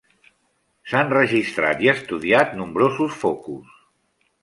[0.93, 3.81] S'han registrat i estudiat nombrosos focus.